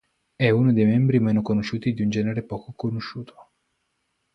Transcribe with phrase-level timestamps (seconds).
[0.35, 3.51] È uno dei membri meno conosciuti di un genere poco conosciuto.